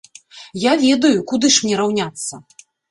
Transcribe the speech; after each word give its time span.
Я 0.61 0.73
ведаю, 0.85 1.21
куды 1.33 1.55
ж 1.59 1.63
мне 1.69 1.75
раўняцца! 1.85 2.45